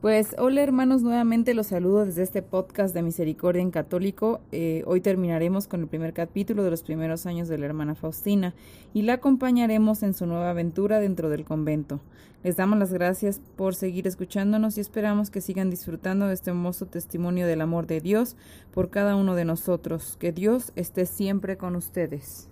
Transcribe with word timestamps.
Pues 0.00 0.36
hola 0.38 0.62
hermanos, 0.62 1.02
nuevamente 1.02 1.54
los 1.54 1.66
saludo 1.66 2.04
desde 2.04 2.22
este 2.22 2.40
podcast 2.40 2.94
de 2.94 3.02
Misericordia 3.02 3.62
en 3.62 3.72
Católico. 3.72 4.38
Eh, 4.52 4.84
hoy 4.86 5.00
terminaremos 5.00 5.66
con 5.66 5.80
el 5.80 5.88
primer 5.88 6.12
capítulo 6.12 6.62
de 6.62 6.70
los 6.70 6.84
primeros 6.84 7.26
años 7.26 7.48
de 7.48 7.58
la 7.58 7.66
hermana 7.66 7.96
Faustina 7.96 8.54
y 8.94 9.02
la 9.02 9.14
acompañaremos 9.14 10.04
en 10.04 10.14
su 10.14 10.26
nueva 10.26 10.50
aventura 10.50 11.00
dentro 11.00 11.30
del 11.30 11.44
convento. 11.44 11.98
Les 12.44 12.54
damos 12.54 12.78
las 12.78 12.92
gracias 12.92 13.40
por 13.56 13.74
seguir 13.74 14.06
escuchándonos 14.06 14.78
y 14.78 14.82
esperamos 14.82 15.30
que 15.30 15.40
sigan 15.40 15.68
disfrutando 15.68 16.28
de 16.28 16.34
este 16.34 16.50
hermoso 16.50 16.86
testimonio 16.86 17.48
del 17.48 17.60
amor 17.60 17.88
de 17.88 18.00
Dios 18.00 18.36
por 18.72 18.90
cada 18.90 19.16
uno 19.16 19.34
de 19.34 19.46
nosotros. 19.46 20.16
Que 20.20 20.30
Dios 20.30 20.70
esté 20.76 21.06
siempre 21.06 21.56
con 21.56 21.74
ustedes. 21.74 22.48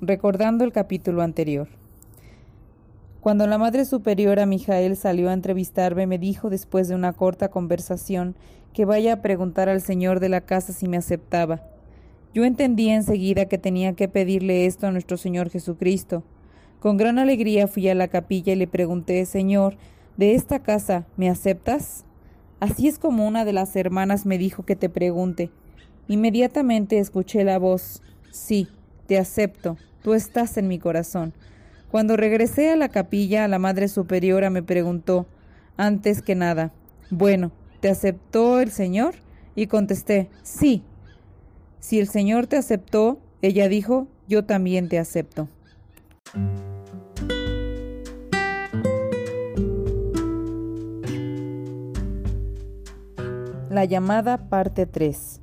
Recordando 0.00 0.64
el 0.64 0.72
capítulo 0.72 1.22
anterior. 1.22 1.68
Cuando 3.20 3.48
la 3.48 3.58
Madre 3.58 3.84
Superiora 3.84 4.46
Mijael 4.46 4.96
salió 4.96 5.28
a 5.28 5.32
entrevistarme, 5.32 6.06
me 6.06 6.18
dijo 6.18 6.50
después 6.50 6.86
de 6.86 6.94
una 6.94 7.12
corta 7.12 7.48
conversación 7.48 8.36
que 8.72 8.84
vaya 8.84 9.14
a 9.14 9.22
preguntar 9.22 9.68
al 9.68 9.80
señor 9.80 10.20
de 10.20 10.28
la 10.28 10.42
casa 10.42 10.72
si 10.72 10.86
me 10.86 10.96
aceptaba. 10.96 11.62
Yo 12.32 12.44
entendí 12.44 12.88
enseguida 12.90 13.46
que 13.46 13.58
tenía 13.58 13.94
que 13.94 14.06
pedirle 14.06 14.66
esto 14.66 14.86
a 14.86 14.92
nuestro 14.92 15.16
Señor 15.16 15.50
Jesucristo. 15.50 16.22
Con 16.78 16.96
gran 16.96 17.18
alegría 17.18 17.66
fui 17.66 17.88
a 17.88 17.94
la 17.96 18.06
capilla 18.06 18.52
y 18.52 18.56
le 18.56 18.68
pregunté, 18.68 19.24
Señor, 19.26 19.76
¿de 20.16 20.36
esta 20.36 20.60
casa 20.60 21.06
me 21.16 21.28
aceptas? 21.28 22.04
Así 22.60 22.86
es 22.86 23.00
como 23.00 23.26
una 23.26 23.44
de 23.44 23.52
las 23.52 23.74
hermanas 23.74 24.26
me 24.26 24.38
dijo 24.38 24.64
que 24.64 24.76
te 24.76 24.88
pregunte. 24.88 25.50
Inmediatamente 26.06 26.98
escuché 26.98 27.42
la 27.42 27.58
voz, 27.58 28.02
Sí, 28.30 28.68
te 29.06 29.18
acepto, 29.18 29.76
tú 30.02 30.14
estás 30.14 30.56
en 30.56 30.68
mi 30.68 30.78
corazón. 30.78 31.32
Cuando 31.90 32.18
regresé 32.18 32.70
a 32.70 32.76
la 32.76 32.90
capilla, 32.90 33.48
la 33.48 33.58
Madre 33.58 33.88
Superiora 33.88 34.50
me 34.50 34.62
preguntó, 34.62 35.26
antes 35.78 36.20
que 36.20 36.34
nada, 36.34 36.72
bueno, 37.08 37.50
¿te 37.80 37.88
aceptó 37.88 38.60
el 38.60 38.70
Señor? 38.70 39.14
Y 39.54 39.68
contesté, 39.68 40.28
sí. 40.42 40.82
Si 41.80 41.98
el 41.98 42.08
Señor 42.08 42.46
te 42.46 42.56
aceptó, 42.56 43.20
ella 43.40 43.68
dijo, 43.68 44.06
yo 44.28 44.44
también 44.44 44.90
te 44.90 44.98
acepto. 44.98 45.48
La 53.70 53.86
llamada 53.86 54.48
parte 54.50 54.84
3. 54.84 55.40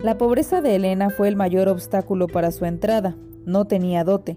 La 0.00 0.16
pobreza 0.16 0.60
de 0.60 0.76
Elena 0.76 1.10
fue 1.10 1.26
el 1.26 1.34
mayor 1.36 1.68
obstáculo 1.68 2.28
para 2.28 2.52
su 2.52 2.66
entrada. 2.66 3.16
No 3.46 3.66
tenía 3.66 4.04
dote. 4.04 4.36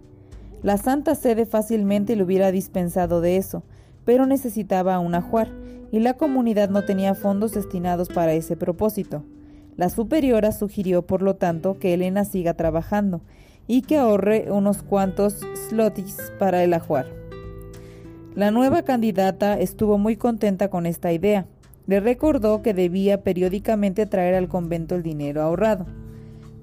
La 0.65 0.77
Santa 0.77 1.13
Sede 1.13 1.45
fácilmente 1.45 2.15
le 2.15 2.23
hubiera 2.23 2.51
dispensado 2.51 3.21
de 3.21 3.37
eso, 3.37 3.61
pero 4.03 4.25
necesitaba 4.25 4.97
un 4.97 5.13
ajuar, 5.13 5.51
y 5.91 5.99
la 5.99 6.15
comunidad 6.15 6.69
no 6.69 6.83
tenía 6.85 7.13
fondos 7.13 7.51
destinados 7.51 8.09
para 8.09 8.33
ese 8.33 8.57
propósito. 8.57 9.23
La 9.77 9.89
superiora 9.89 10.51
sugirió, 10.51 11.03
por 11.03 11.21
lo 11.21 11.35
tanto, 11.35 11.77
que 11.77 11.93
Elena 11.93 12.25
siga 12.25 12.55
trabajando 12.55 13.21
y 13.67 13.83
que 13.83 13.97
ahorre 13.97 14.47
unos 14.49 14.81
cuantos 14.81 15.39
slotis 15.69 16.17
para 16.39 16.63
el 16.63 16.73
ajuar. 16.73 17.05
La 18.33 18.49
nueva 18.49 18.81
candidata 18.81 19.59
estuvo 19.59 19.99
muy 19.99 20.15
contenta 20.15 20.71
con 20.71 20.87
esta 20.87 21.13
idea. 21.13 21.45
Le 21.85 21.99
recordó 21.99 22.63
que 22.63 22.73
debía 22.73 23.21
periódicamente 23.21 24.07
traer 24.07 24.33
al 24.33 24.47
convento 24.47 24.95
el 24.95 25.03
dinero 25.03 25.43
ahorrado. 25.43 25.85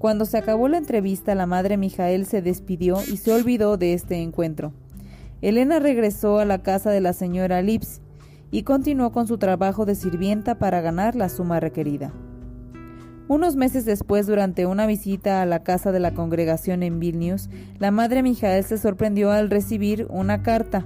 Cuando 0.03 0.25
se 0.25 0.37
acabó 0.37 0.67
la 0.67 0.79
entrevista, 0.79 1.33
la 1.33 1.45
madre 1.45 1.77
Mijael 1.77 2.25
se 2.25 2.41
despidió 2.41 2.97
y 3.09 3.15
se 3.15 3.31
olvidó 3.31 3.77
de 3.77 3.93
este 3.93 4.21
encuentro. 4.21 4.73
Elena 5.41 5.79
regresó 5.79 6.39
a 6.39 6.45
la 6.45 6.61
casa 6.61 6.91
de 6.91 6.99
la 6.99 7.13
señora 7.13 7.61
Lips 7.61 8.01
y 8.51 8.63
continuó 8.63 9.13
con 9.13 9.27
su 9.27 9.37
trabajo 9.37 9.85
de 9.85 9.95
sirvienta 9.95 10.59
para 10.59 10.81
ganar 10.81 11.15
la 11.15 11.29
suma 11.29 11.61
requerida. 11.61 12.11
Unos 13.29 13.55
meses 13.55 13.85
después, 13.85 14.27
durante 14.27 14.65
una 14.65 14.87
visita 14.87 15.41
a 15.41 15.45
la 15.45 15.63
casa 15.63 15.93
de 15.93 16.01
la 16.01 16.13
congregación 16.13 16.83
en 16.83 16.99
Vilnius, 16.99 17.49
la 17.79 17.91
madre 17.91 18.23
Mijael 18.23 18.65
se 18.65 18.77
sorprendió 18.77 19.31
al 19.31 19.49
recibir 19.49 20.07
una 20.09 20.43
carta 20.43 20.83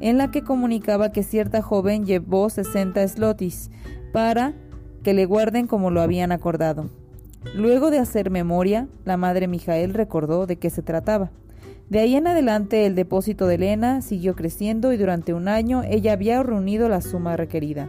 en 0.00 0.16
la 0.16 0.30
que 0.30 0.40
comunicaba 0.40 1.12
que 1.12 1.24
cierta 1.24 1.60
joven 1.60 2.06
llevó 2.06 2.48
60 2.48 3.06
slotis 3.06 3.70
para 4.14 4.54
que 5.02 5.12
le 5.12 5.26
guarden 5.26 5.66
como 5.66 5.90
lo 5.90 6.00
habían 6.00 6.32
acordado. 6.32 6.88
Luego 7.52 7.90
de 7.90 7.98
hacer 7.98 8.30
memoria, 8.30 8.88
la 9.04 9.16
madre 9.16 9.46
Mijael 9.48 9.92
recordó 9.92 10.46
de 10.46 10.56
qué 10.56 10.70
se 10.70 10.82
trataba. 10.82 11.30
De 11.90 12.00
ahí 12.00 12.16
en 12.16 12.26
adelante 12.26 12.86
el 12.86 12.94
depósito 12.94 13.46
de 13.46 13.56
Elena 13.56 14.00
siguió 14.00 14.34
creciendo 14.34 14.92
y 14.92 14.96
durante 14.96 15.34
un 15.34 15.48
año 15.48 15.82
ella 15.82 16.14
había 16.14 16.42
reunido 16.42 16.88
la 16.88 17.00
suma 17.02 17.36
requerida. 17.36 17.88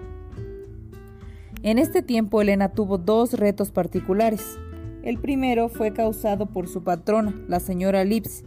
En 1.63 1.79
este 1.79 2.01
tiempo 2.01 2.41
Elena 2.41 2.69
tuvo 2.69 2.97
dos 2.97 3.33
retos 3.33 3.71
particulares. 3.71 4.59
El 5.01 5.17
primero 5.17 5.69
fue 5.69 5.93
causado 5.93 6.47
por 6.47 6.67
su 6.67 6.83
patrona, 6.83 7.33
la 7.47 7.59
señora 7.59 8.03
Lips, 8.03 8.43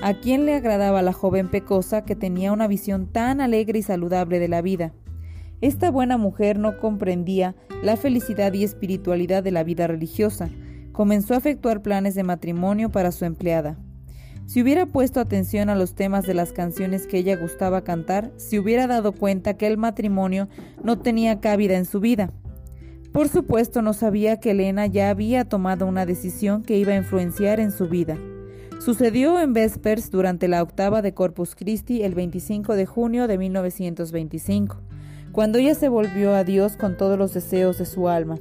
a 0.00 0.14
quien 0.14 0.46
le 0.46 0.54
agradaba 0.54 1.02
la 1.02 1.12
joven 1.12 1.48
pecosa 1.48 2.04
que 2.04 2.14
tenía 2.14 2.52
una 2.52 2.68
visión 2.68 3.06
tan 3.06 3.40
alegre 3.40 3.80
y 3.80 3.82
saludable 3.82 4.38
de 4.38 4.48
la 4.48 4.62
vida. 4.62 4.92
Esta 5.62 5.90
buena 5.90 6.18
mujer 6.18 6.58
no 6.58 6.78
comprendía 6.78 7.54
la 7.82 7.96
felicidad 7.96 8.52
y 8.52 8.62
espiritualidad 8.62 9.42
de 9.42 9.52
la 9.52 9.64
vida 9.64 9.86
religiosa. 9.86 10.50
Comenzó 10.92 11.32
a 11.32 11.38
efectuar 11.38 11.80
planes 11.80 12.14
de 12.14 12.24
matrimonio 12.24 12.90
para 12.90 13.10
su 13.10 13.24
empleada. 13.24 13.78
Si 14.44 14.62
hubiera 14.62 14.86
puesto 14.86 15.18
atención 15.18 15.70
a 15.70 15.74
los 15.74 15.94
temas 15.94 16.26
de 16.26 16.34
las 16.34 16.52
canciones 16.52 17.06
que 17.06 17.18
ella 17.18 17.36
gustaba 17.36 17.82
cantar, 17.84 18.32
se 18.36 18.58
hubiera 18.58 18.86
dado 18.86 19.12
cuenta 19.12 19.54
que 19.54 19.66
el 19.66 19.78
matrimonio 19.78 20.48
no 20.84 20.98
tenía 20.98 21.40
cabida 21.40 21.76
en 21.76 21.86
su 21.86 22.00
vida. 22.00 22.30
Por 23.12 23.28
supuesto, 23.28 23.80
no 23.80 23.94
sabía 23.94 24.38
que 24.38 24.50
Elena 24.50 24.86
ya 24.86 25.08
había 25.08 25.46
tomado 25.46 25.86
una 25.86 26.04
decisión 26.04 26.62
que 26.62 26.76
iba 26.76 26.92
a 26.92 26.96
influenciar 26.96 27.60
en 27.60 27.72
su 27.72 27.88
vida. 27.88 28.18
Sucedió 28.78 29.40
en 29.40 29.54
Vespers 29.54 30.10
durante 30.10 30.48
la 30.48 30.62
octava 30.62 31.00
de 31.00 31.14
Corpus 31.14 31.56
Christi 31.56 32.02
el 32.02 32.14
25 32.14 32.74
de 32.74 32.84
junio 32.84 33.26
de 33.26 33.38
1925 33.38 34.82
cuando 35.32 35.58
ella 35.58 35.74
se 35.74 35.88
volvió 35.88 36.34
a 36.34 36.44
Dios 36.44 36.76
con 36.76 36.96
todos 36.96 37.18
los 37.18 37.34
deseos 37.34 37.78
de 37.78 37.86
su 37.86 38.08
alma. 38.08 38.36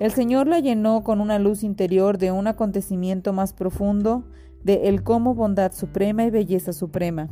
El 0.00 0.12
Señor 0.12 0.46
la 0.46 0.60
llenó 0.60 1.04
con 1.04 1.20
una 1.20 1.38
luz 1.38 1.62
interior 1.62 2.16
de 2.16 2.32
un 2.32 2.46
acontecimiento 2.46 3.32
más 3.32 3.52
profundo, 3.52 4.24
de 4.64 4.88
el 4.88 5.02
como 5.02 5.34
bondad 5.34 5.72
suprema 5.72 6.24
y 6.24 6.30
belleza 6.30 6.72
suprema. 6.72 7.28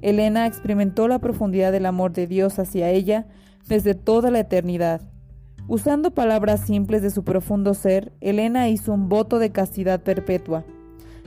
Elena 0.00 0.46
experimentó 0.46 1.08
la 1.08 1.18
profundidad 1.18 1.72
del 1.72 1.86
amor 1.86 2.12
de 2.12 2.26
Dios 2.26 2.58
hacia 2.58 2.90
ella 2.90 3.26
desde 3.66 3.94
toda 3.94 4.30
la 4.30 4.40
eternidad. 4.40 5.00
Usando 5.66 6.12
palabras 6.12 6.60
simples 6.60 7.02
de 7.02 7.10
su 7.10 7.24
profundo 7.24 7.74
ser, 7.74 8.12
Elena 8.20 8.68
hizo 8.68 8.92
un 8.92 9.08
voto 9.08 9.38
de 9.38 9.50
castidad 9.50 10.00
perpetua. 10.00 10.64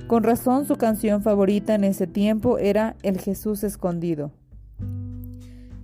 Con 0.07 0.23
razón 0.23 0.65
su 0.65 0.77
canción 0.77 1.21
favorita 1.21 1.75
en 1.75 1.83
ese 1.83 2.07
tiempo 2.07 2.57
era 2.57 2.95
El 3.03 3.19
Jesús 3.19 3.63
escondido. 3.63 4.31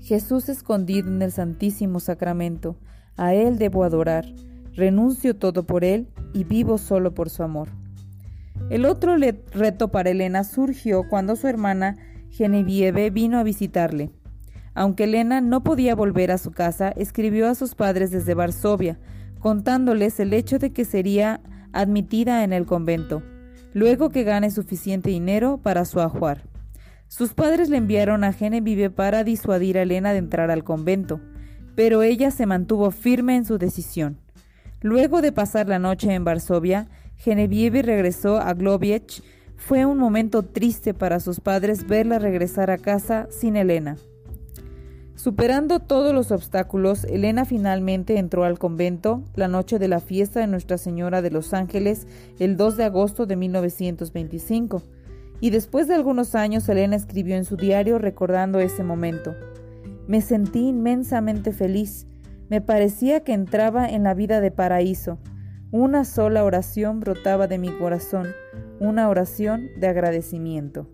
Jesús 0.08 0.48
escondido 0.48 1.10
en 1.10 1.22
el 1.22 1.34
Santísimo 1.34 2.00
Sacramento, 2.00 2.78
a 3.18 3.34
Él 3.34 3.58
debo 3.58 3.84
adorar, 3.84 4.26
renuncio 4.74 5.36
todo 5.36 5.68
por 5.68 5.84
Él 5.84 6.08
y 6.34 6.46
vivo 6.46 6.78
solo 6.78 7.14
por 7.14 7.30
su 7.30 7.44
amor. 7.44 7.68
El 8.70 8.86
otro 8.86 9.18
reto 9.18 9.90
para 9.90 10.10
Elena 10.10 10.46
surgió 10.46 11.10
cuando 11.10 11.36
su 11.36 11.50
hermana 11.50 11.98
Genevieve 12.30 13.10
vino 13.10 13.38
a 13.38 13.44
visitarle. 13.44 14.12
Aunque 14.76 15.04
Elena 15.04 15.42
no 15.42 15.62
podía 15.62 15.94
volver 15.94 16.32
a 16.32 16.38
su 16.38 16.52
casa, 16.52 16.88
escribió 16.96 17.50
a 17.50 17.56
sus 17.56 17.76
padres 17.76 18.10
desde 18.10 18.34
Varsovia, 18.34 18.98
contándoles 19.40 20.22
el 20.22 20.32
hecho 20.32 20.58
de 20.58 20.72
que 20.72 20.86
sería 20.86 21.42
admitida 21.74 22.46
en 22.46 22.54
el 22.54 22.66
convento, 22.66 23.24
luego 23.74 24.08
que 24.08 24.24
gane 24.24 24.52
suficiente 24.52 25.10
dinero 25.10 25.58
para 25.62 25.84
su 25.84 26.00
ajuar. 26.00 26.44
Sus 27.08 27.34
padres 27.34 27.70
le 27.70 27.78
enviaron 27.78 28.24
a 28.24 28.34
Genevieve 28.34 28.90
para 28.90 29.24
disuadir 29.24 29.78
a 29.78 29.84
Elena 29.84 30.12
de 30.12 30.20
entrar 30.20 30.52
al 30.52 30.64
convento, 30.64 31.22
pero 31.76 32.04
ella 32.04 32.32
se 32.32 32.46
mantuvo 32.46 32.92
firme 32.92 33.36
en 33.36 33.46
su 33.46 33.58
decisión. 33.58 34.18
Luego 34.82 35.22
de 35.22 35.32
pasar 35.32 35.68
la 35.68 35.80
noche 35.80 36.14
en 36.14 36.24
Varsovia, 36.26 36.88
Genevieve 37.16 37.82
regresó 37.82 38.38
a 38.38 38.54
Globiech. 38.54 39.24
Fue 39.56 39.86
un 39.86 39.98
momento 39.98 40.44
triste 40.44 40.94
para 40.94 41.20
sus 41.20 41.40
padres 41.40 41.88
verla 41.88 42.20
regresar 42.20 42.70
a 42.70 42.78
casa 42.78 43.28
sin 43.32 43.56
Elena. 43.56 43.98
Superando 45.16 45.80
todos 45.80 46.14
los 46.14 46.32
obstáculos, 46.32 47.04
Elena 47.06 47.44
finalmente 47.44 48.20
entró 48.20 48.44
al 48.44 48.60
convento 48.60 49.24
la 49.34 49.48
noche 49.48 49.80
de 49.80 49.88
la 49.88 50.00
fiesta 50.00 50.42
de 50.42 50.48
Nuestra 50.48 50.78
Señora 50.78 51.24
de 51.24 51.32
los 51.32 51.56
Ángeles, 51.56 52.06
el 52.38 52.56
2 52.56 52.78
de 52.78 52.84
agosto 52.84 53.26
de 53.26 53.36
1925. 53.36 54.84
Y 55.40 55.52
después 55.52 55.88
de 55.88 55.96
algunos 55.96 56.36
años, 56.36 56.68
Elena 56.68 56.96
escribió 56.96 57.36
en 57.36 57.46
su 57.46 57.58
diario 57.58 58.00
recordando 58.00 58.60
ese 58.60 58.84
momento. 58.84 59.36
Me 60.08 60.22
sentí 60.22 60.70
inmensamente 60.70 61.52
feliz. 61.52 62.08
Me 62.50 62.62
parecía 62.62 63.24
que 63.24 63.34
entraba 63.34 63.88
en 63.88 64.04
la 64.04 64.14
vida 64.14 64.42
de 64.42 64.52
paraíso. 64.52 65.20
Una 65.72 66.06
sola 66.06 66.44
oración 66.44 67.02
brotaba 67.02 67.48
de 67.48 67.58
mi 67.58 67.70
corazón, 67.70 68.28
una 68.80 69.10
oración 69.10 69.68
de 69.80 69.88
agradecimiento. 69.88 70.88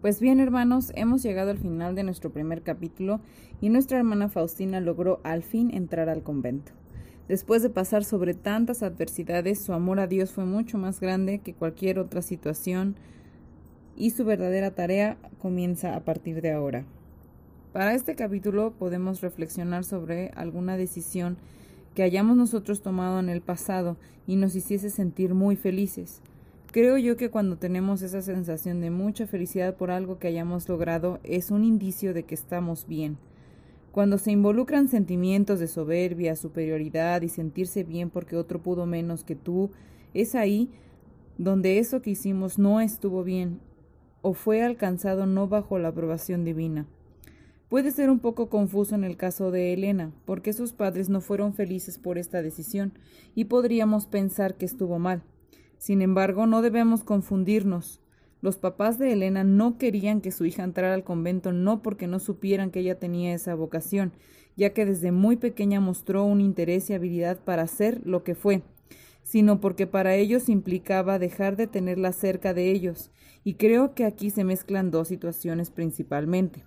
Pues 0.00 0.20
bien, 0.20 0.40
hermanos, 0.40 0.92
hemos 0.94 1.22
llegado 1.22 1.50
al 1.50 1.58
final 1.58 1.94
de 1.94 2.04
nuestro 2.04 2.30
primer 2.32 2.62
capítulo 2.62 3.20
y 3.60 3.68
nuestra 3.68 3.98
hermana 3.98 4.28
Faustina 4.28 4.80
logró 4.80 5.20
al 5.24 5.42
fin 5.42 5.74
entrar 5.74 6.08
al 6.08 6.22
convento. 6.22 6.72
Después 7.30 7.62
de 7.62 7.70
pasar 7.70 8.02
sobre 8.02 8.34
tantas 8.34 8.82
adversidades, 8.82 9.62
su 9.62 9.72
amor 9.72 10.00
a 10.00 10.08
Dios 10.08 10.32
fue 10.32 10.46
mucho 10.46 10.78
más 10.78 10.98
grande 10.98 11.38
que 11.38 11.54
cualquier 11.54 12.00
otra 12.00 12.22
situación 12.22 12.96
y 13.96 14.10
su 14.10 14.24
verdadera 14.24 14.72
tarea 14.72 15.16
comienza 15.40 15.94
a 15.94 16.00
partir 16.00 16.42
de 16.42 16.50
ahora. 16.50 16.84
Para 17.72 17.94
este 17.94 18.16
capítulo 18.16 18.72
podemos 18.72 19.20
reflexionar 19.20 19.84
sobre 19.84 20.30
alguna 20.30 20.76
decisión 20.76 21.36
que 21.94 22.02
hayamos 22.02 22.36
nosotros 22.36 22.82
tomado 22.82 23.20
en 23.20 23.28
el 23.28 23.42
pasado 23.42 23.96
y 24.26 24.34
nos 24.34 24.56
hiciese 24.56 24.90
sentir 24.90 25.32
muy 25.32 25.54
felices. 25.54 26.22
Creo 26.72 26.98
yo 26.98 27.16
que 27.16 27.30
cuando 27.30 27.58
tenemos 27.58 28.02
esa 28.02 28.22
sensación 28.22 28.80
de 28.80 28.90
mucha 28.90 29.28
felicidad 29.28 29.76
por 29.76 29.92
algo 29.92 30.18
que 30.18 30.26
hayamos 30.26 30.68
logrado 30.68 31.20
es 31.22 31.52
un 31.52 31.62
indicio 31.62 32.12
de 32.12 32.24
que 32.24 32.34
estamos 32.34 32.88
bien. 32.88 33.18
Cuando 33.92 34.18
se 34.18 34.30
involucran 34.30 34.88
sentimientos 34.88 35.58
de 35.58 35.66
soberbia, 35.66 36.36
superioridad 36.36 37.22
y 37.22 37.28
sentirse 37.28 37.82
bien 37.82 38.10
porque 38.10 38.36
otro 38.36 38.62
pudo 38.62 38.86
menos 38.86 39.24
que 39.24 39.34
tú, 39.34 39.70
es 40.14 40.34
ahí 40.34 40.70
donde 41.38 41.78
eso 41.78 42.02
que 42.02 42.10
hicimos 42.10 42.58
no 42.58 42.80
estuvo 42.80 43.24
bien 43.24 43.60
o 44.22 44.34
fue 44.34 44.62
alcanzado 44.62 45.26
no 45.26 45.48
bajo 45.48 45.78
la 45.78 45.88
aprobación 45.88 46.44
divina. 46.44 46.86
Puede 47.68 47.92
ser 47.92 48.10
un 48.10 48.18
poco 48.18 48.48
confuso 48.48 48.94
en 48.94 49.04
el 49.04 49.16
caso 49.16 49.50
de 49.50 49.72
Elena, 49.72 50.12
porque 50.24 50.52
sus 50.52 50.72
padres 50.72 51.08
no 51.08 51.20
fueron 51.20 51.54
felices 51.54 51.98
por 51.98 52.18
esta 52.18 52.42
decisión, 52.42 52.92
y 53.34 53.44
podríamos 53.44 54.06
pensar 54.06 54.56
que 54.56 54.66
estuvo 54.66 54.98
mal. 54.98 55.22
Sin 55.78 56.02
embargo, 56.02 56.46
no 56.46 56.62
debemos 56.62 57.04
confundirnos. 57.04 58.00
Los 58.42 58.56
papás 58.56 58.98
de 58.98 59.12
Elena 59.12 59.44
no 59.44 59.76
querían 59.76 60.22
que 60.22 60.30
su 60.30 60.46
hija 60.46 60.64
entrara 60.64 60.94
al 60.94 61.04
convento 61.04 61.52
no 61.52 61.82
porque 61.82 62.06
no 62.06 62.18
supieran 62.18 62.70
que 62.70 62.80
ella 62.80 62.98
tenía 62.98 63.34
esa 63.34 63.54
vocación, 63.54 64.12
ya 64.56 64.72
que 64.72 64.86
desde 64.86 65.12
muy 65.12 65.36
pequeña 65.36 65.80
mostró 65.80 66.24
un 66.24 66.40
interés 66.40 66.88
y 66.88 66.94
habilidad 66.94 67.38
para 67.38 67.62
hacer 67.62 68.00
lo 68.04 68.24
que 68.24 68.34
fue, 68.34 68.62
sino 69.22 69.60
porque 69.60 69.86
para 69.86 70.14
ellos 70.14 70.48
implicaba 70.48 71.18
dejar 71.18 71.56
de 71.56 71.66
tenerla 71.66 72.12
cerca 72.12 72.54
de 72.54 72.70
ellos, 72.70 73.10
y 73.44 73.54
creo 73.54 73.94
que 73.94 74.04
aquí 74.04 74.30
se 74.30 74.44
mezclan 74.44 74.90
dos 74.90 75.08
situaciones 75.08 75.70
principalmente. 75.70 76.64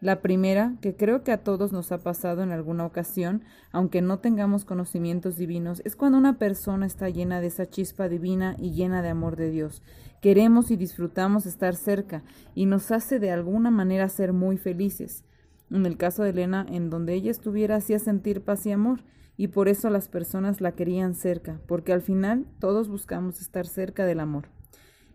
La 0.00 0.22
primera, 0.22 0.76
que 0.80 0.96
creo 0.96 1.22
que 1.24 1.30
a 1.30 1.44
todos 1.44 1.72
nos 1.72 1.92
ha 1.92 1.98
pasado 1.98 2.42
en 2.42 2.52
alguna 2.52 2.86
ocasión, 2.86 3.42
aunque 3.70 4.00
no 4.00 4.18
tengamos 4.18 4.64
conocimientos 4.64 5.36
divinos, 5.36 5.82
es 5.84 5.94
cuando 5.94 6.16
una 6.16 6.38
persona 6.38 6.86
está 6.86 7.10
llena 7.10 7.42
de 7.42 7.48
esa 7.48 7.68
chispa 7.68 8.08
divina 8.08 8.56
y 8.58 8.70
llena 8.72 9.02
de 9.02 9.10
amor 9.10 9.36
de 9.36 9.50
Dios. 9.50 9.82
Queremos 10.22 10.70
y 10.70 10.76
disfrutamos 10.76 11.44
estar 11.44 11.76
cerca 11.76 12.22
y 12.54 12.64
nos 12.64 12.90
hace 12.92 13.18
de 13.18 13.30
alguna 13.30 13.70
manera 13.70 14.08
ser 14.08 14.32
muy 14.32 14.56
felices. 14.56 15.22
En 15.70 15.84
el 15.84 15.98
caso 15.98 16.22
de 16.22 16.30
Elena, 16.30 16.64
en 16.70 16.88
donde 16.88 17.12
ella 17.12 17.30
estuviera, 17.30 17.76
hacía 17.76 17.98
sentir 17.98 18.42
paz 18.42 18.64
y 18.64 18.72
amor, 18.72 19.00
y 19.36 19.48
por 19.48 19.68
eso 19.68 19.90
las 19.90 20.08
personas 20.08 20.62
la 20.62 20.72
querían 20.72 21.14
cerca, 21.14 21.60
porque 21.66 21.92
al 21.92 22.00
final 22.00 22.46
todos 22.58 22.88
buscamos 22.88 23.40
estar 23.42 23.66
cerca 23.66 24.06
del 24.06 24.20
amor. 24.20 24.48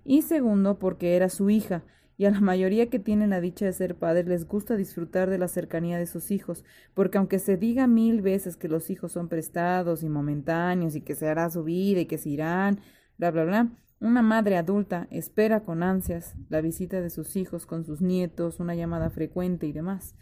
Y 0.04 0.22
segundo, 0.22 0.78
porque 0.78 1.16
era 1.16 1.30
su 1.30 1.50
hija, 1.50 1.84
y 2.18 2.26
a 2.26 2.32
la 2.32 2.40
mayoría 2.40 2.90
que 2.90 3.00
tienen 3.00 3.32
la 3.32 3.42
dicha 3.42 3.66
de 3.66 3.74
ser 3.74 3.96
padres 3.96 4.28
les 4.28 4.48
gusta 4.48 4.76
disfrutar 4.76 5.30
de 5.30 5.38
la 5.38 5.48
cercanía 5.48 5.98
de 5.98 6.08
sus 6.08 6.32
hijos, 6.32 6.64
porque 6.94 7.18
aunque 7.18 7.40
se 7.40 7.58
diga 7.58 7.88
mil 7.88 8.22
veces 8.22 8.56
que 8.56 8.68
los 8.68 8.90
hijos 8.90 9.12
son 9.12 9.28
prestados 9.28 10.04
y 10.04 10.10
momentáneos 10.10 10.96
y 10.96 11.02
que 11.02 11.16
se 11.16 11.28
hará 11.28 11.50
su 11.50 11.64
vida 11.64 12.02
y 12.02 12.06
que 12.06 12.18
se 12.18 12.30
irán, 12.30 12.80
bla, 13.18 13.32
bla, 13.32 13.44
bla, 13.44 13.72
una 14.00 14.22
madre 14.22 14.58
adulta 14.58 15.08
espera 15.10 15.64
con 15.64 15.82
ansias 15.82 16.36
la 16.50 16.62
visita 16.62 17.02
de 17.02 17.10
sus 17.10 17.36
hijos 17.36 17.66
con 17.66 17.86
sus 17.86 18.02
nietos, 18.02 18.60
una 18.60 18.76
llamada 18.76 19.10
frecuente 19.10 19.68
y 19.68 19.72
demás. 19.72 20.16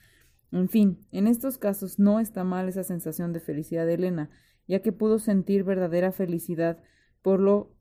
En 0.51 0.69
fin, 0.69 0.99
en 1.11 1.27
estos 1.27 1.57
casos 1.57 1.97
no 1.97 2.19
está 2.19 2.43
mal 2.43 2.69
esa 2.69 2.83
sensación 2.83 3.33
de 3.33 3.39
felicidad 3.39 3.87
de 3.87 3.95
Elena, 3.95 4.29
ya 4.67 4.81
que 4.81 4.91
pudo 4.91 5.17
sentir 5.17 5.63
verdadera 5.63 6.11
felicidad 6.11 6.81
por 7.23 7.39
lo 7.39 7.75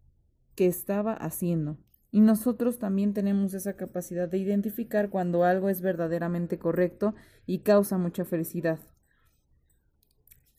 que 0.54 0.66
estaba 0.66 1.12
haciendo. 1.12 1.76
Y 2.12 2.20
nosotros 2.20 2.78
también 2.78 3.14
tenemos 3.14 3.54
esa 3.54 3.72
capacidad 3.72 4.28
de 4.28 4.36
identificar 4.36 5.08
cuando 5.08 5.44
algo 5.44 5.70
es 5.70 5.80
verdaderamente 5.80 6.58
correcto 6.58 7.14
y 7.46 7.60
causa 7.60 7.96
mucha 7.96 8.26
felicidad. 8.26 8.78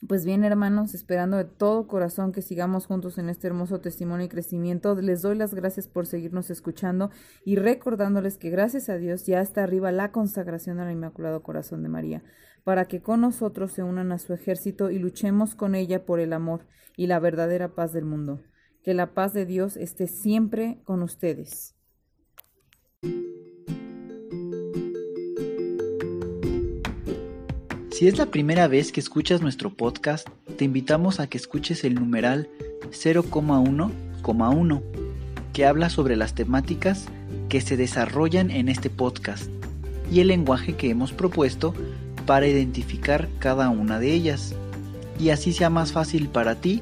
Pues 0.07 0.25
bien, 0.25 0.43
hermanos, 0.43 0.95
esperando 0.95 1.37
de 1.37 1.45
todo 1.45 1.87
corazón 1.87 2.33
que 2.33 2.41
sigamos 2.41 2.87
juntos 2.87 3.19
en 3.19 3.29
este 3.29 3.47
hermoso 3.47 3.79
testimonio 3.79 4.25
y 4.25 4.29
crecimiento, 4.29 4.95
les 4.95 5.21
doy 5.21 5.37
las 5.37 5.53
gracias 5.53 5.87
por 5.87 6.07
seguirnos 6.07 6.49
escuchando 6.49 7.09
y 7.45 7.55
recordándoles 7.55 8.37
que 8.37 8.49
gracias 8.49 8.89
a 8.89 8.97
Dios 8.97 9.25
ya 9.25 9.39
está 9.39 9.63
arriba 9.63 9.93
la 9.93 10.11
consagración 10.11 10.79
al 10.79 10.91
Inmaculado 10.91 11.43
Corazón 11.43 11.83
de 11.83 11.89
María, 11.89 12.23
para 12.65 12.85
que 12.85 13.01
con 13.01 13.21
nosotros 13.21 13.71
se 13.71 13.83
unan 13.83 14.11
a 14.11 14.17
su 14.17 14.33
ejército 14.33 14.89
y 14.89 14.99
luchemos 14.99 15.55
con 15.55 15.75
ella 15.75 16.03
por 16.03 16.19
el 16.19 16.33
amor 16.33 16.65
y 16.97 17.07
la 17.07 17.19
verdadera 17.19 17.73
paz 17.75 17.93
del 17.93 18.05
mundo. 18.05 18.41
Que 18.83 18.93
la 18.93 19.13
paz 19.13 19.33
de 19.33 19.45
Dios 19.45 19.77
esté 19.77 20.07
siempre 20.07 20.77
con 20.83 21.03
ustedes. 21.03 21.73
Si 27.91 28.07
es 28.07 28.17
la 28.17 28.25
primera 28.25 28.67
vez 28.67 28.91
que 28.91 28.99
escuchas 28.99 29.41
nuestro 29.41 29.69
podcast, 29.69 30.27
te 30.57 30.65
invitamos 30.65 31.21
a 31.21 31.27
que 31.27 31.37
escuches 31.37 31.85
el 31.85 31.95
numeral 31.95 32.49
0,1,1, 32.89 34.81
que 35.53 35.65
habla 35.65 35.89
sobre 35.89 36.17
las 36.17 36.35
temáticas 36.35 37.05
que 37.47 37.61
se 37.61 37.77
desarrollan 37.77 38.51
en 38.51 38.67
este 38.67 38.89
podcast 38.89 39.49
y 40.11 40.19
el 40.19 40.27
lenguaje 40.27 40.75
que 40.75 40.89
hemos 40.89 41.13
propuesto 41.13 41.73
para 42.25 42.47
identificar 42.47 43.29
cada 43.39 43.69
una 43.69 43.99
de 43.99 44.11
ellas, 44.11 44.53
y 45.17 45.29
así 45.29 45.53
sea 45.53 45.69
más 45.69 45.93
fácil 45.93 46.27
para 46.27 46.55
ti 46.55 46.81